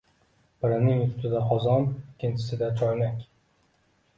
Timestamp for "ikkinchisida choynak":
2.15-3.21